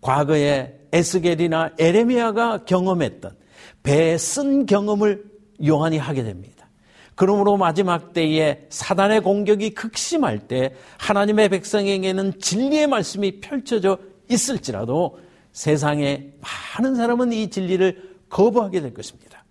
[0.00, 3.36] 과거에 에스겔이나 에레미야가 경험했던
[3.82, 5.24] 배에 쓴 경험을
[5.64, 6.68] 요한이 하게 됩니다.
[7.14, 13.98] 그러므로 마지막 때에 사단의 공격이 극심할 때 하나님의 백성에게는 진리의 말씀이 펼쳐져
[14.30, 15.18] 있을지라도
[15.52, 19.44] 세상에 많은 사람은 이 진리를 거부하게 될 것입니다.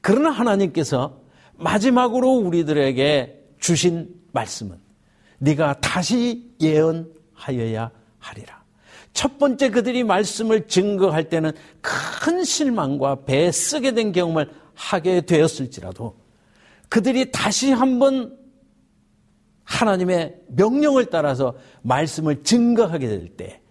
[0.00, 1.20] 그러나 하나님께서
[1.56, 4.78] 마지막으로 우리들에게 주신 말씀은
[5.38, 8.61] 네가 다시 예언하여야 하리라.
[9.12, 16.16] 첫 번째 그들이 말씀을 증거할 때는 큰 실망과 배에 쓰게 된 경험을 하게 되었을지라도
[16.88, 18.36] 그들이 다시 한번
[19.64, 23.62] 하나님의 명령을 따라서 말씀을 증거하게 될 때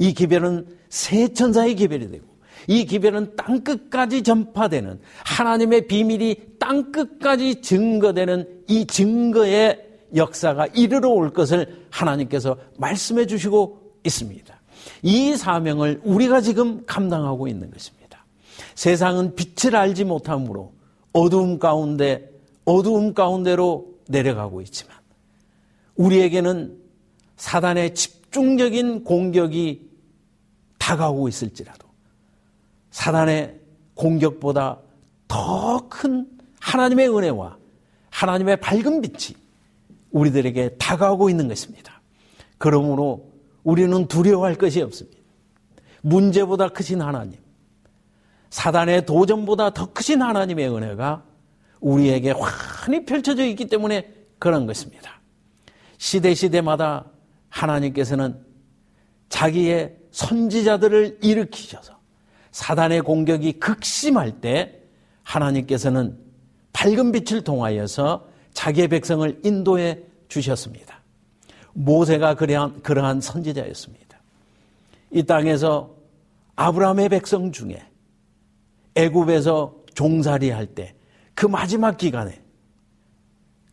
[0.00, 2.24] 이 기별은 새 천사의 기별이 되고
[2.66, 9.78] 이 기별은 땅 끝까지 전파되는 하나님의 비밀이 땅 끝까지 증거되는 이 증거의
[10.16, 14.59] 역사가 이르러 올 것을 하나님께서 말씀해 주시고 있습니다.
[15.02, 18.24] 이 사명을 우리가 지금 감당하고 있는 것입니다.
[18.74, 20.72] 세상은 빛을 알지 못함으로
[21.12, 22.30] 어두움 가운데
[22.64, 24.96] 어두움 가운데로 내려가고 있지만
[25.96, 26.78] 우리에게는
[27.36, 29.88] 사단의 집중적인 공격이
[30.78, 31.88] 다가오고 있을지라도
[32.90, 33.58] 사단의
[33.94, 34.78] 공격보다
[35.28, 36.26] 더 큰
[36.60, 37.58] 하나님의 은혜와
[38.10, 39.36] 하나님의 밝은 빛이
[40.10, 42.00] 우리들에게 다가오고 있는 것입니다.
[42.58, 43.29] 그러므로
[43.62, 45.18] 우리는 두려워할 것이 없습니다.
[46.02, 47.38] 문제보다 크신 하나님,
[48.50, 51.24] 사단의 도전보다 더 크신 하나님의 은혜가
[51.80, 55.20] 우리에게 환히 펼쳐져 있기 때문에 그런 것입니다.
[55.98, 57.06] 시대 시대마다
[57.48, 58.38] 하나님께서는
[59.28, 61.98] 자기의 선지자들을 일으키셔서
[62.50, 64.80] 사단의 공격이 극심할 때
[65.22, 66.18] 하나님께서는
[66.72, 70.89] 밝은 빛을 통하여서 자기의 백성을 인도해 주셨습니다.
[71.74, 74.20] 모세가 그러한, 그러한 선지자였습니다.
[75.12, 75.94] 이 땅에서
[76.56, 77.82] 아브라함의 백성 중에
[78.94, 80.94] 애굽에서 종살이 할 때
[81.40, 82.38] 그 마지막 기간에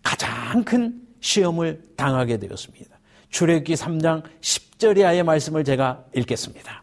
[0.01, 2.97] 가장 큰 시험을 당하게 되었습니다.
[3.29, 6.81] 출애굽기 3장 10절 이하의 말씀을 제가 읽겠습니다.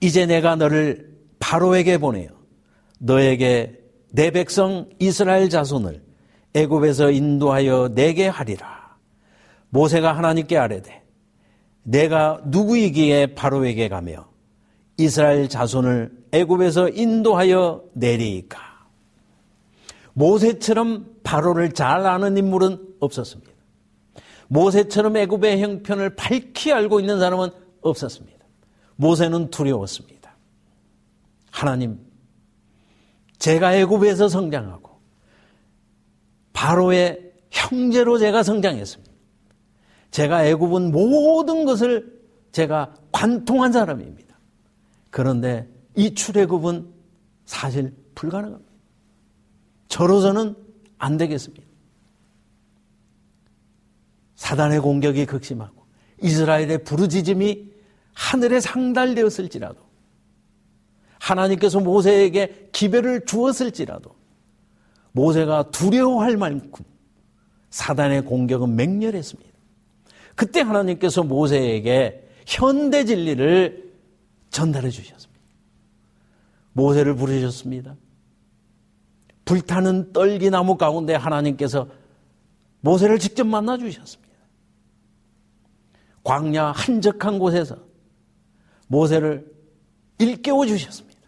[0.00, 2.30] 이제 내가 너를 바로에게 보내어
[2.98, 3.78] 너에게
[4.10, 6.02] 내 백성 이스라엘 자손을
[6.54, 8.77] 애굽에서 인도하여 내게 하리라.
[9.70, 11.02] 모세가 하나님께 아뢰되
[11.82, 14.28] 내가 누구이기에 바로에게 가며
[14.96, 18.60] 이스라엘 자손을 애굽에서 인도하여 내리이까
[20.12, 23.52] 모세처럼 바로를 잘 아는 인물은 없었습니다.
[24.48, 27.50] 모세처럼 애굽의 형편을 밝히 알고 있는 사람은
[27.82, 28.38] 없었습니다.
[28.96, 30.36] 모세는 두려웠습니다.
[31.50, 32.00] 하나님,
[33.38, 34.98] 제가 애굽에서 성장하고
[36.52, 39.07] 바로의 형제로 제가 성장했습니다.
[40.10, 42.18] 제가 애굽은 모든 것을
[42.52, 44.38] 제가 관통한 사람입니다.
[45.10, 46.88] 그런데 이 출애굽은
[47.44, 48.72] 사실 불가능합니다.
[49.88, 50.54] 저로서는
[50.98, 51.66] 안 되겠습니다.
[54.36, 55.84] 사단의 공격이 극심하고
[56.22, 57.70] 이스라엘의 부르짖음이
[58.12, 59.80] 하늘에 상달되었을지라도
[61.18, 64.14] 하나님께서 모세에게 기별을 주었을지라도
[65.12, 66.84] 모세가 두려워할 만큼
[67.70, 69.47] 사단의 공격은 맹렬했습니다.
[70.38, 73.92] 그때 하나님께서 모세에게 현대 진리를
[74.50, 75.42] 전달해 주셨습니다.
[76.74, 77.96] 모세를 부르셨습니다.
[79.44, 81.88] 불타는 떨기나무 가운데 하나님께서
[82.82, 84.32] 모세를 직접 만나 주셨습니다.
[86.22, 87.76] 광야 한적한 곳에서
[88.86, 89.52] 모세를
[90.18, 91.18] 일깨워 주셨습니다.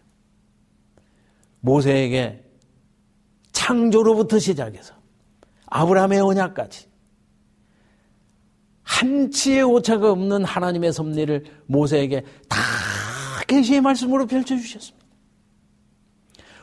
[1.59, 2.49] 모세에게
[3.51, 4.93] 창조로부터 시작해서
[5.65, 6.90] 아브라함의 언약까지
[8.83, 12.57] 한치의 오차가 없는 하나님의 섭리를 모세에게 다
[13.47, 15.01] 계시의 말씀으로 펼쳐주셨습니다.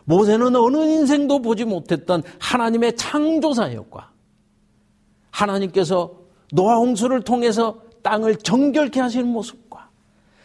[0.04, 4.10] 모세는 어느 인생도 보지 못했던 하나님의 창조사역과
[5.30, 6.18] 하나님께서
[6.52, 9.90] 노아 홍수를 통해서 땅을 정결케 하시는 모습과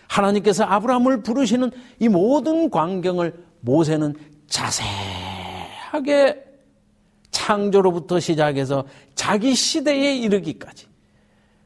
[0.07, 4.15] 하나님께서 아브라함을 부르시는 이 모든 광경을 모세는
[4.47, 6.43] 자세하게
[7.31, 10.87] 창조로부터 시작해서 자기 시대에 이르기까지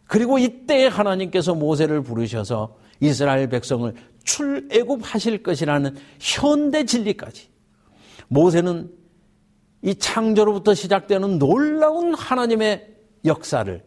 [0.08, 3.94] 그리고 이때 하나님께서 모세를 부르셔서 이스라엘 백성을
[4.24, 7.50] 출애굽하실 것이라는 현대 진리까지
[8.30, 8.92] 모세는
[9.84, 12.96] 이 창조로부터 시작되는 놀라운 하나님의
[13.26, 13.84] 역사를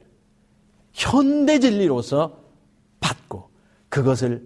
[0.93, 2.39] 현대 진리로서
[3.01, 3.51] 받고
[3.89, 4.43] 그것을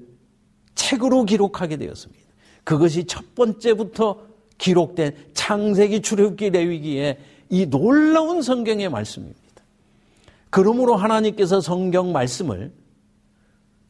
[0.74, 2.24] 책으로 기록하게 되었습니다.
[2.64, 4.26] 그것이 첫 번째부터
[4.58, 7.18] 기록된 창세기 출애굽기 레위기의
[7.50, 9.43] 이 놀라운 성경의 말씀입니다.
[10.54, 12.72] 그러므로 하나님께서 성경 말씀을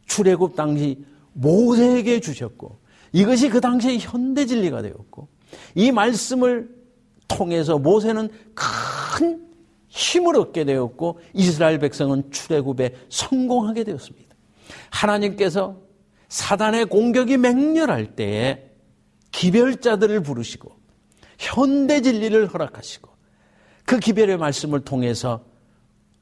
[0.07, 1.05] 출애굽 당시
[1.35, 2.81] 모세에게 주셨고
[3.13, 5.29] 이것이 그 당시의 현대 진리가 되었고
[5.75, 6.71] 이 말씀을
[7.29, 9.47] 통해서 모세는 큰
[9.89, 14.35] 힘을 얻게 되었고 이스라엘 백성은 출애굽에 성공하게 되었습니다.
[14.89, 15.77] 하나님께서
[16.31, 18.71] 사단의 공격이 맹렬할 때에
[19.33, 20.73] 기별자들을 부르시고
[21.39, 23.11] 현대 진리를 허락하시고
[23.85, 25.45] 그 기별의 말씀을 통해서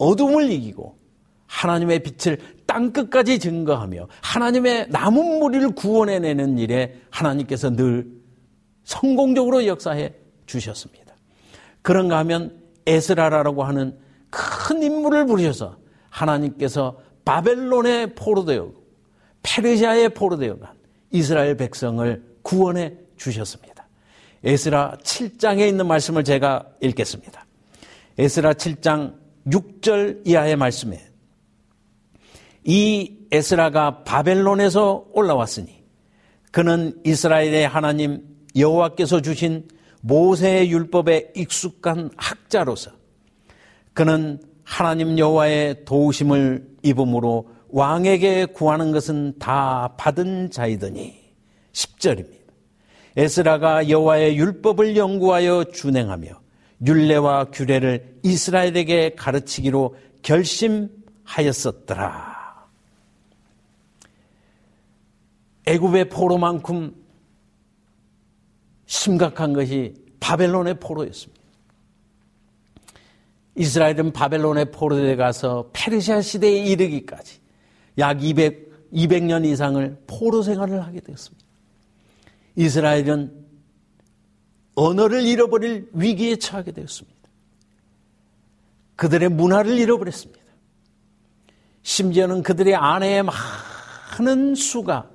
[0.03, 0.99] 어둠을 이기고
[1.47, 8.11] 하나님의 빛을 땅 끝까지 증거하며 하나님의 남은 무리를 구원해내는 일에 하나님께서 늘
[8.83, 10.13] 성공적으로 역사해
[10.47, 11.15] 주셨습니다.
[11.83, 13.97] 그런가 하면 에스라라고 하는
[14.31, 15.77] 큰 인물을 부르셔서
[16.11, 18.73] 하나님께서 바벨론의 포로되어
[19.43, 20.71] 페르시아의 포로되어 간
[21.11, 23.87] 이스라엘 백성을 구원해 주셨습니다.
[24.43, 27.47] 에스라 7장에 있는 말씀을 제가 읽겠습니다.
[28.19, 31.01] 에스라 7장 6절 이하의 말씀에
[32.65, 35.83] 이 에스라가 바벨론에서 올라왔으니
[36.51, 38.23] 그는 이스라엘의 하나님
[38.57, 39.69] 여호와께서 주신
[40.03, 42.93] 모세의 율법에 익숙한 학자로서
[43.95, 51.15] 그는 하나님 여호와의 도우심을 입음으로 왕에게 구하는 것은 다 받은 자이더니
[51.73, 52.43] 10절입니다.
[53.17, 56.42] 에스라가 여호와의 율법을 연구하여 준행하며
[56.85, 62.33] 율례와 규례를 이스라엘에게 가르치기로 결심하였었더라.
[65.67, 66.97] 애굽의 포로만큼
[68.87, 71.43] 심각한 것이 바벨론의 포로였습니다.
[73.55, 77.41] 이스라엘은 바벨론의 포로에 가서 페르시아 시대에 이르기까지
[77.99, 81.45] 약 200, 200년 이상을 포로 생활을 하게 되었습니다.
[82.57, 83.42] 이스라엘은
[84.75, 87.19] 언어를 잃어버릴 위기에 처하게 되었습니다.
[88.97, 90.43] 그들의 문화를 잃어버렸습니다.
[91.83, 93.25] 심지어는 그들의 아내의
[94.19, 95.11] 많은 수가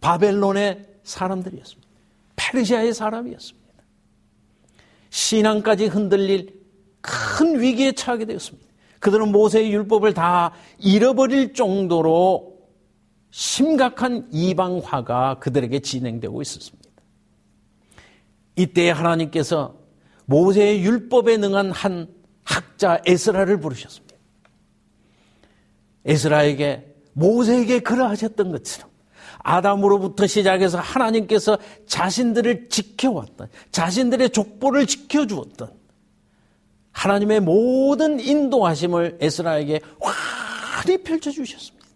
[0.00, 1.88] 바벨론의 사람들이었습니다.
[2.36, 3.68] 페르시아의 사람이었습니다.
[5.10, 6.58] 신앙까지 흔들릴
[7.00, 8.68] 큰 위기에 처하게 되었습니다.
[9.00, 12.58] 그들은 모세의 율법을 다 잃어버릴 정도로
[13.30, 16.87] 심각한 이방화가 그들에게 진행되고 있었습니다.
[18.58, 19.76] 이때 하나님께서
[20.26, 22.08] 모세의 율법에 능한 한
[22.42, 24.16] 학자 에스라를 부르셨습니다.
[26.04, 28.90] 에스라에게 모세에게 그러하셨던 것처럼
[29.38, 35.72] 아담으로부터 시작해서 하나님께서 자신들을 지켜왔던 자신들의 족보를 지켜주었던
[36.90, 41.86] 하나님의 모든 인도하심을 에스라에게 환히 펼쳐주셨습니다.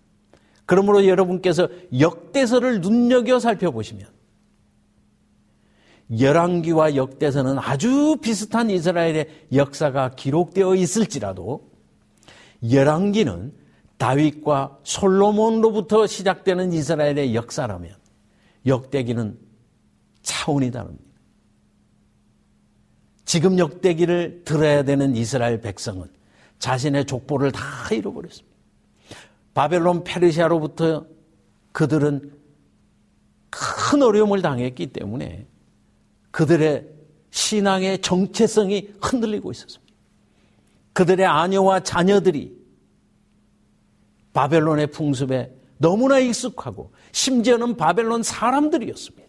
[0.64, 4.21] 그러므로 여러분께서 역대서를 눈여겨 살펴보시면
[6.18, 11.70] 열왕기와 역대서는 아주 비슷한 이스라엘의 역사가 기록되어 있을지라도
[12.70, 13.52] 열왕기는
[13.96, 17.94] 다윗과 솔로몬로부터 시작되는 이스라엘의 역사라면
[18.66, 19.38] 역대기는
[20.22, 21.04] 차원이 다릅니다.
[23.24, 26.08] 지금 역대기를 들어야 되는 이스라엘 백성은
[26.58, 28.56] 자신의 족보를 다 잃어버렸습니다.
[29.54, 31.06] 바벨론 페르시아로부터
[31.72, 32.32] 그들은
[33.50, 35.46] 큰 어려움을 당했기 때문에
[36.32, 36.86] 그들의
[37.30, 39.94] 신앙의 정체성이 흔들리고 있었습니다.
[40.92, 42.60] 그들의 아녀와 자녀들이
[44.32, 49.22] 바벨론의 풍습에 너무나 익숙하고 심지어는 바벨론 사람들이었습니다.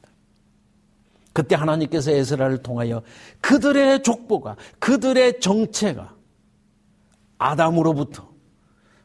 [1.33, 3.01] 그때 하나님께서 에스라를 통하여
[3.41, 6.15] 그들의 족보가 그들의 정체가
[7.37, 8.31] 아담으로부터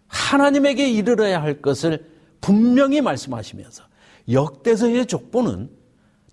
[0.06, 3.84] 하나님에게 이르러야 할 것을 분명히 말씀하시면서
[4.30, 5.77] 역대서의 족보는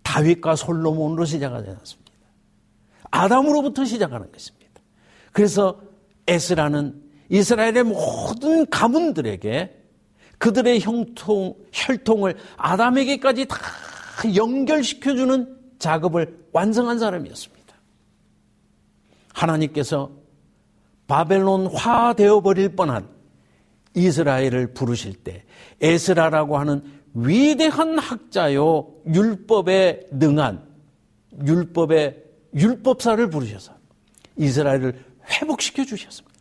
[0.06, 2.12] 다윗과 솔로몬으로 시작하지 않았습니다.
[3.12, 4.82] 아담으로부터 시작하는 것입니다.
[5.34, 5.82] 그래서
[6.28, 9.84] 에스라는 이스라엘의 모든 가문들에게
[10.38, 13.58] 그들의 형통, 혈통을 아담에게까지 다
[14.36, 17.76] 연결시켜주는 작업을 완성한 사람이었습니다.
[19.34, 20.12] 하나님께서
[21.08, 23.10] 바벨론화 되어 버릴 뻔한
[23.96, 25.44] 이스라엘을 부르실 때
[25.82, 26.84] 에스라라고 하는
[27.16, 30.62] 위대한 학자요 율법에 능한
[31.46, 33.74] 율법의 율법사를 부르셔서
[34.38, 36.36] 이스라엘을 회복시켜 주셨습니다.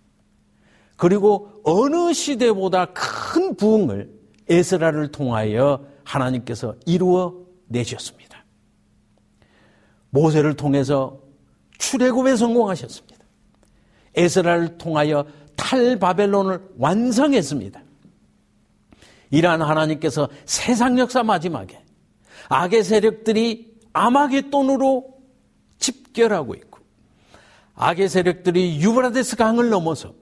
[0.96, 4.12] 그리고 어느 시대보다 큰 부흥을
[4.48, 7.34] 에스라를 통하여 하나님께서 이루어
[7.66, 8.44] 내셨습니다.
[10.10, 11.20] 모세를 통해서
[11.78, 13.24] 출애굽에 성공하셨습니다.
[14.14, 17.83] 에스라를 통하여 탈바벨론을 완성했습니다.
[19.34, 21.82] 이러한 하나님께서 세상 역사 마지막에
[22.48, 25.12] 악의 세력들이 아마겟돈으로
[25.78, 26.78] 집결하고 있고
[27.74, 30.14] 악의 세력들이 유브라데스 강을 넘어서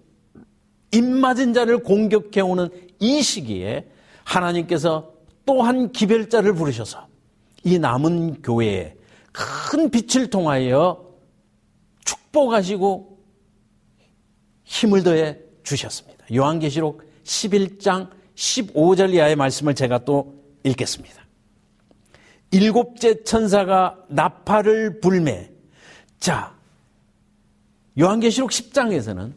[0.92, 2.68] 입맞은 자를 공격해오는
[3.00, 3.90] 이 시기에
[4.24, 5.12] 하나님께서
[5.44, 7.06] 또한 기별자를 부르셔서
[7.64, 8.94] 이 남은 교회에
[9.30, 11.12] 큰 빛을 통하여
[12.04, 13.18] 축복하시고
[14.64, 16.24] 힘을 더해 주셨습니다.
[16.34, 21.22] 요한계시록 11장 15절 이하의 말씀을 제가 또 읽겠습니다.
[22.50, 25.50] 일곱째 천사가 나팔을 불매.
[26.20, 26.54] 자,
[27.98, 29.32] 요한계시록 10장에서는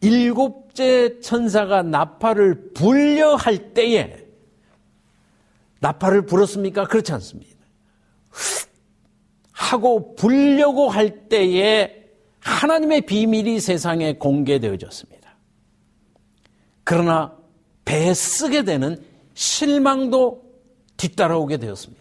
[0.00, 4.24] 일곱째 천사가 나팔을 불려 할 때에
[5.80, 6.86] 나팔을 불었습니까?
[6.86, 7.58] 그렇지 않습니다.
[9.52, 12.06] 하고 불려고 할 때에
[12.40, 15.36] 하나님의 비밀이 세상에 공개되어졌습니다.
[16.84, 17.39] 그러나
[17.84, 19.02] 배에 쓰게 되는
[19.34, 20.42] 실망도
[20.96, 22.00] 뒤따라오게 되었습니다.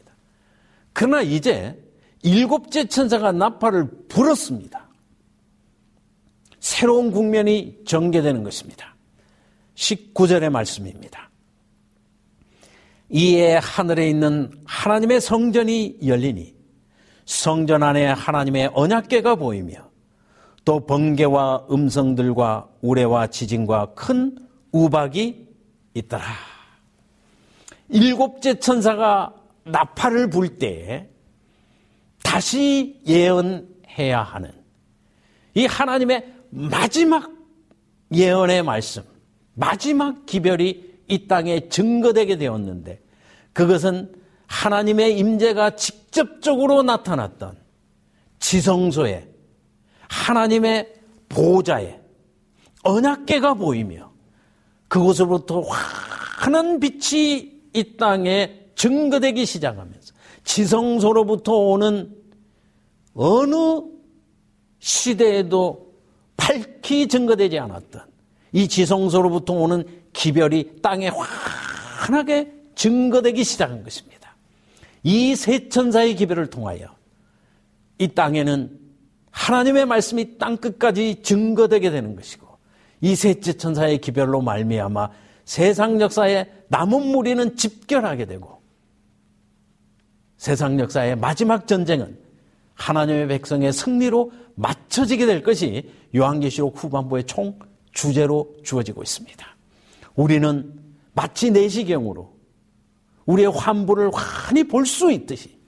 [0.94, 1.82] 그러나 이제
[2.22, 4.90] 일곱째 천사가 나팔을 불었습니다.
[6.60, 8.96] 새로운 국면이 전개되는 것입니다.
[9.76, 11.30] 19절의 말씀입니다.
[13.10, 16.54] 이에 하늘에 있는 하나님의 성전이 열리니
[17.26, 19.90] 성전 안에 하나님의 언약궤가 보이며
[20.66, 24.38] 또 번개와 음성들과 우레와 지진과 큰
[24.72, 25.49] 우박이
[26.00, 26.26] 있더라.
[27.90, 29.34] 일곱째 천사가
[29.64, 31.08] 나팔을 불 때에
[32.24, 34.52] 다시 예언해야 하는
[35.56, 37.32] 이 하나님의 마지막
[38.14, 39.04] 예언의 말씀,
[39.54, 43.02] 마지막 기별이 이 땅에 증거되게 되었는데
[43.54, 44.14] 그것은
[44.48, 47.58] 하나님의 임재가 직접적으로 나타났던
[48.40, 49.28] 지성소에
[50.08, 50.94] 하나님의
[51.30, 52.00] 보호자에
[52.84, 54.12] 언약계가 보이며
[54.90, 60.14] 그곳으로부터 환한 빛이 이 땅에 증거되기 시작하면서
[60.44, 62.14] 지성소로부터 오는
[63.14, 63.56] 어느
[64.80, 65.94] 시대에도
[66.36, 68.02] 밝히 증거되지 않았던
[68.54, 69.84] 이 지성소로부터 오는
[70.14, 74.36] 기별이 땅에 환하게 증거되기 시작한 것입니다.
[75.04, 76.96] 이 세 천사의 기별을 통하여
[78.00, 78.80] 이 땅에는
[79.32, 82.49] 하나님의 말씀이 땅 끝까지 증거되게 되는 것이고
[83.02, 85.10] 이 셋째 천사의 기별로 말미암아
[85.46, 88.62] 세상 역사에 남은 무리는 집결하게 되고
[90.38, 92.18] 세상 역사의 마지막 전쟁은
[92.76, 97.60] 하나님의 백성의 승리로 맞춰지게 될 것이 요한계시록 후반부의 총
[97.92, 99.46] 주제로 주어지고 있습니다.
[100.16, 100.74] 우리는
[101.14, 102.34] 마치 내시경으로
[103.26, 105.60] 우리의 환부를 환히 볼 수 있듯이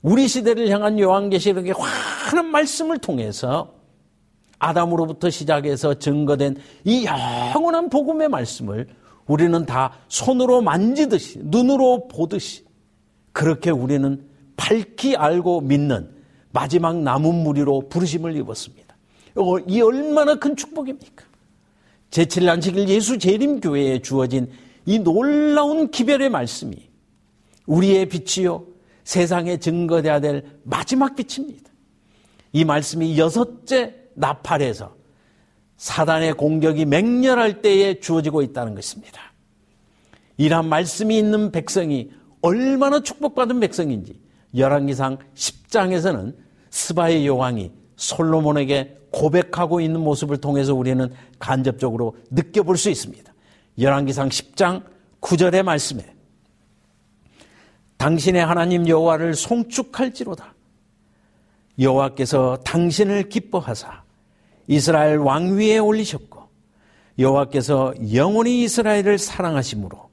[0.00, 3.74] 우리 시대를 향한 요한계시록의 환한 말씀을 통해서
[4.58, 8.86] 아담으로부터 시작해서 증거된 이 영원한 복음의 말씀을
[9.26, 12.64] 우리는 다 손으로 만지듯이 눈으로 보듯이
[13.32, 14.24] 그렇게 우리는
[14.56, 16.10] 밝히 알고 믿는
[16.50, 18.96] 마지막 남은 무리로 부르심을 입었습니다.
[19.68, 21.24] 이 얼마나 큰 축복입니까?
[22.10, 24.50] 제7난식일 예수 재림교회에 주어진
[24.86, 26.88] 이 놀라운 기별의 말씀이
[27.66, 28.64] 우리의 빛이요
[29.04, 31.70] 세상에 증거돼야 될 마지막 빛입니다.
[32.52, 34.96] 이 말씀이 여섯째 나팔에서
[35.76, 39.32] 사단의 공격이 맹렬할 때에 주어지고 있다는 것입니다.
[40.36, 42.10] 이러한 말씀이 있는 백성이
[42.42, 44.20] 얼마나 축복받은 백성인지
[44.56, 46.36] 열왕기상 10장에서는
[46.70, 53.32] 스바의 여왕이 솔로몬에게 고백하고 있는 모습을 통해서 우리는 간접적으로 느껴볼 수 있습니다.
[53.78, 54.84] 열왕기상 10장
[55.20, 56.04] 9절의 말씀에
[57.96, 60.54] 당신의 하나님 여호와를 송축할지로다.
[61.80, 64.02] 여호와께서 당신을 기뻐하사
[64.68, 66.46] 이스라엘 왕위에 올리셨고
[67.18, 70.08] 여호와께서 영원히 이스라엘을 사랑하심으로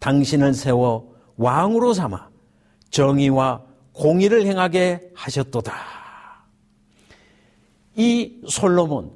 [0.00, 2.28] 당신을 세워 왕으로 삼아
[2.90, 5.74] 정의와 공의를 행하게 하셨도다.
[7.96, 9.10] 이 솔로몬,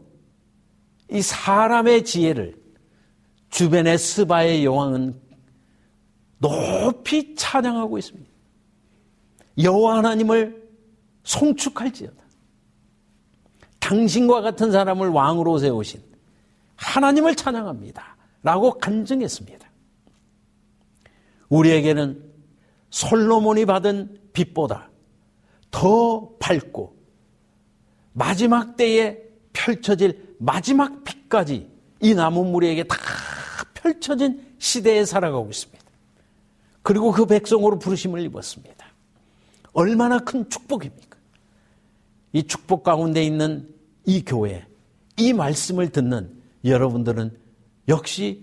[1.10, 2.54] 이 사람의 지혜를
[3.50, 5.20] 주변의 스바의 여왕은
[6.38, 8.30] 높이 찬양하고 있습니다.
[9.58, 10.70] 여호와 하나님을
[11.24, 12.29] 송축할지어다.
[13.90, 16.00] 당신과 같은 사람을 왕으로 세우신
[16.76, 18.16] 하나님을 찬양합니다.
[18.44, 19.68] 라고 간증했습니다.
[21.48, 22.22] 우리에게는
[22.90, 24.90] 솔로몬이 받은 빛보다
[25.72, 26.96] 더 밝고
[28.12, 29.18] 마지막 때에
[29.52, 31.68] 펼쳐질 마지막 빛까지
[32.00, 32.96] 이 남은 무리에게 다
[33.74, 35.84] 펼쳐진 시대에 살아가고 있습니다.
[36.82, 38.86] 그리고 그 백성으로 부르심을 입었습니다.
[39.72, 41.18] 얼마나 큰 축복입니까?
[42.32, 44.66] 이 축복 가운데 있는 이 교회,
[45.16, 47.38] 이 말씀을 듣는 여러분들은
[47.88, 48.42] 역시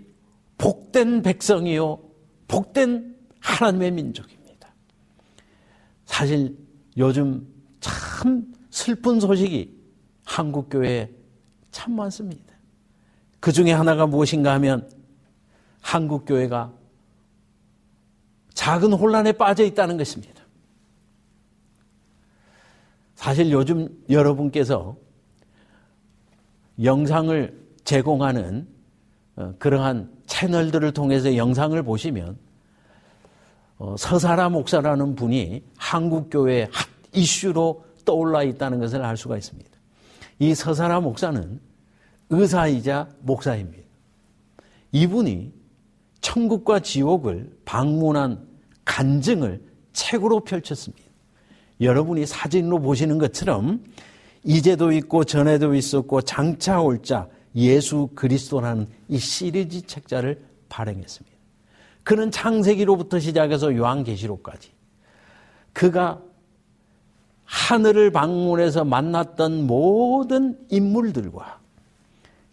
[0.57, 1.99] 복된 백성이요,
[2.47, 4.73] 복된 하나님의 민족입니다.
[6.05, 6.57] 사실
[6.97, 7.47] 요즘
[7.79, 9.77] 참 슬픈 소식이
[10.23, 11.09] 한국 교회에
[11.71, 12.55] 참 많습니다.
[13.39, 14.89] 그 중에 하나가 무엇인가 하면
[15.81, 16.73] 한국 교회가
[18.53, 20.43] 작은 혼란에 빠져 있다는 것입니다.
[23.15, 24.97] 사실 요즘 여러분께서
[26.83, 28.67] 영상을 제공하는
[29.35, 32.37] 어, 그러한 채널들을 통해서 영상을 보시면
[33.77, 39.69] 어, 서사라 목사라는 분이 한국교회 핫 이슈로 떠올라 있다는 것을 알 수가 있습니다.
[40.39, 41.59] 이 서사라 목사는
[42.29, 43.83] 의사이자 목사입니다.
[44.91, 45.53] 이분이
[46.21, 48.47] 천국과 지옥을 방문한
[48.85, 49.61] 간증을
[49.93, 51.05] 책으로 펼쳤습니다.
[51.81, 53.83] 여러분이 사진으로 보시는 것처럼
[54.47, 61.35] 이제도 있고 전에도 있었고 장차 올 자 예수 그리스도라는 이 시리즈 책자를 발행했습니다.
[62.03, 64.69] 그는 창세기로부터 시작해서 요한계시록까지
[65.73, 66.21] 그가
[67.45, 71.59] 하늘을 방문해서 만났던 모든 인물들과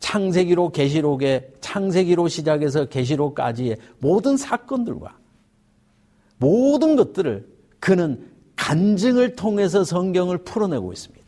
[0.01, 5.17] 창세기로 계시록에 창세기로 시작해서 계시록까지의 모든 사건들과
[6.39, 7.47] 모든 것들을
[7.81, 11.24] 그는 간증을 통해서 성경을 풀어내고 있습니다.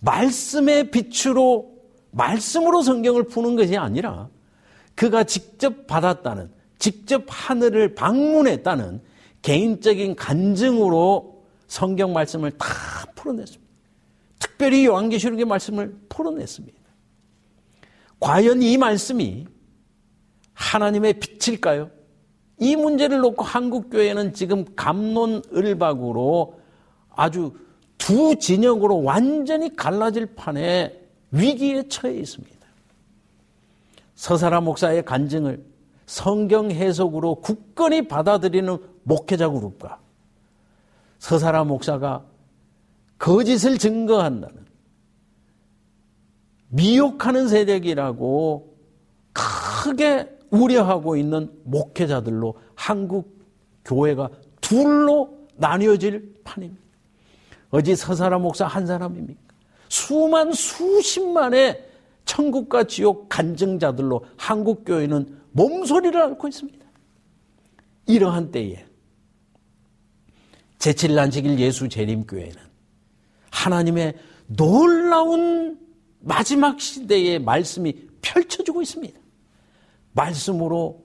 [0.00, 1.70] 말씀의 빛으로
[2.10, 4.28] 말씀으로 성경을 푸는 것이 아니라
[4.94, 9.02] 그가 직접 받았다는 직접 하늘을 방문했다는
[9.42, 12.66] 개인적인 간증으로 성경 말씀을 다
[13.14, 13.70] 풀어냈습니다.
[14.38, 16.78] 특별히 요한계시록의 말씀을 풀어냈습니다.
[18.18, 19.46] 과연 이 말씀이
[20.52, 21.90] 하나님의 빛일까요?
[22.58, 26.60] 이 문제를 놓고 한국교회는 지금 감론을박으로
[27.08, 27.54] 아주
[28.00, 30.98] 두 진영으로 완전히 갈라질 판에
[31.30, 32.58] 위기에 처해 있습니다.
[34.14, 35.62] 서사라 목사의 간증을
[36.06, 40.00] 성경 해석으로 굳건히 받아들이는 목회자 그룹과
[41.18, 42.24] 서사라 목사가
[43.18, 44.64] 거짓을 증거한다는
[46.68, 48.76] 미혹하는 세력이라고
[49.32, 53.38] 크게 우려하고 있는 목회자들로 한국
[53.84, 54.30] 교회가
[54.60, 56.89] 둘로 나뉘어질 판입니다.
[57.70, 59.40] 어디 서사라 목사 한 사람입니까?
[59.88, 61.88] 수만 수십만의
[62.24, 66.86] 천국과 지옥 간증자들로 한국 교회는 몸소리를 앓고 있습니다.
[68.06, 68.84] 이러한 때에
[70.78, 72.56] 제7난식일 예수 재림교회는
[73.50, 74.16] 하나님의
[74.46, 75.78] 놀라운
[76.20, 79.18] 마지막 시대의 말씀이 펼쳐지고 있습니다.
[80.12, 81.04] 말씀으로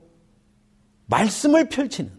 [1.08, 2.12] 말씀을 펼치는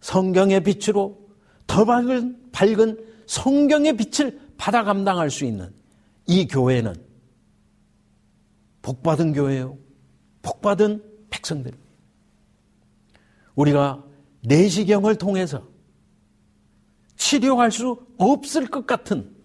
[0.00, 1.26] 성경의 빛으로
[1.66, 5.74] 더 밝은, 밝은 성경의 빛을 받아 감당할 수 있는
[6.26, 6.94] 이 교회는
[8.80, 9.76] 복받은 교회요.
[10.40, 11.86] 복받은 백성들입니다.
[13.56, 14.02] 우리가
[14.44, 15.68] 내시경을 통해서
[17.16, 19.36] 치료할 수 없을 것 같은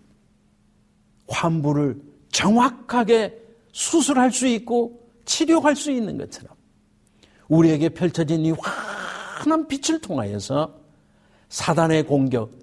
[1.28, 2.02] 환부를
[2.32, 3.38] 정확하게
[3.74, 6.56] 수술할 수 있고 치료할 수 있는 것처럼
[7.50, 10.80] 우리에게 펼쳐진 이 환한 빛을 통하여서
[11.50, 12.61] 사단의 공격,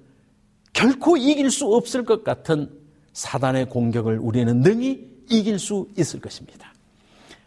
[0.72, 2.70] 결코 이길 수 없을 것 같은
[3.12, 6.72] 사단의 공격을 우리는 능히 이길 수 있을 것입니다.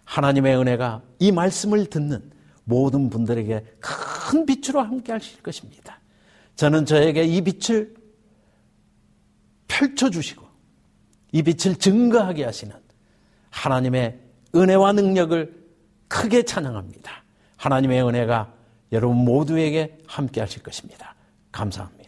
[0.06, 2.32] 하나님의 은혜가 이 말씀을 듣는
[2.64, 6.00] 모든 분들에게 큰 빛으로 함께 하실 것입니다.
[6.56, 7.96] 저는 저에게 이 빛을
[9.68, 10.46] 펼쳐주시고
[11.32, 12.76] 이 빛을 증거하게 하시는
[13.50, 14.20] 하나님의
[14.54, 15.62] 은혜와 능력을
[16.08, 17.24] 크게 찬양합니다.
[17.56, 18.54] 하나님의 은혜가
[18.92, 21.16] 여러분 모두에게 함께 하실 것입니다.
[21.52, 22.01] 감사합니다.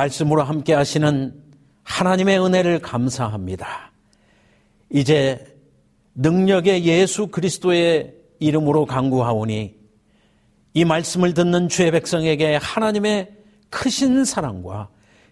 [0.00, 1.34] 말씀으로 함께 하시는
[1.82, 3.92] 하나님의 은혜를 감사합니다.
[4.90, 5.44] 이제
[6.14, 9.74] 능력의 예수 그리스도의 이름으로 강구하오니
[10.72, 13.30] 이 말씀을 듣는 주의 백성에게 하나님의
[13.68, 14.88] 크신 사랑과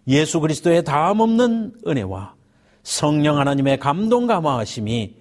[0.07, 2.35] 예수 그리스도의 다음 없는 은혜와
[2.83, 5.17] 성령 하나님의 감동 감화하심이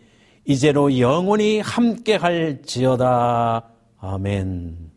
[0.46, 3.70] 이제로 영원히 함께 할지어다.
[4.00, 4.97] 아멘.